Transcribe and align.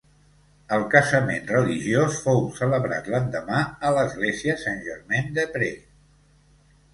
El 0.75 0.83
casament 0.93 1.43
religiós 1.51 2.17
fou 2.23 2.41
celebrat 2.61 3.11
l'endemà 3.17 3.61
a 3.91 3.93
l'església 3.99 4.57
Saint-Germain-des-Prés. 4.63 5.79